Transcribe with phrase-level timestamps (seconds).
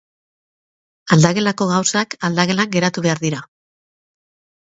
[1.15, 3.45] Aldagelako gauzak, aldagelan geratu behar dira.